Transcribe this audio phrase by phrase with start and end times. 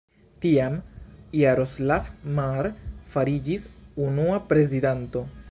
[0.43, 0.77] Tiam,
[1.39, 2.09] Jaroslav
[2.39, 2.71] Mar
[3.13, 3.69] fariĝis
[4.09, 5.27] unua prezidanto.